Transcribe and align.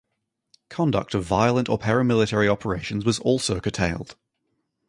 Conduct 0.69 1.13
of 1.13 1.25
violent 1.25 1.69
or 1.69 1.77
para-military 1.77 2.49
operations 2.49 3.05
was 3.05 3.19
also 3.19 3.59
curtailed. 3.59 4.15